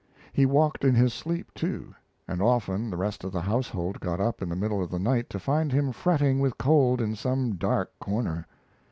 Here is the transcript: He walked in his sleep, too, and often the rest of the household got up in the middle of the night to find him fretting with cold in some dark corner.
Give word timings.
He 0.33 0.47
walked 0.47 0.83
in 0.83 0.95
his 0.95 1.13
sleep, 1.13 1.53
too, 1.53 1.93
and 2.27 2.41
often 2.41 2.89
the 2.89 2.97
rest 2.97 3.23
of 3.23 3.31
the 3.31 3.41
household 3.43 3.99
got 3.99 4.19
up 4.19 4.41
in 4.41 4.49
the 4.49 4.55
middle 4.55 4.81
of 4.83 4.89
the 4.89 4.97
night 4.97 5.29
to 5.29 5.37
find 5.39 5.71
him 5.71 5.91
fretting 5.91 6.39
with 6.39 6.57
cold 6.57 6.99
in 6.99 7.13
some 7.13 7.53
dark 7.55 7.91
corner. 7.99 8.47